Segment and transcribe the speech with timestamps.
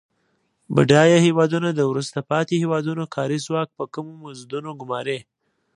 [0.75, 5.19] بډایه هیوادونه د وروسته پاتې هېوادونو کاري ځواک په کمو مزدونو ګوماري.